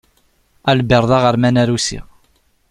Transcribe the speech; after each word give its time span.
Albert 0.71 1.07
d 1.09 1.11
aɣerman 1.17 1.59
arusi. 1.61 1.99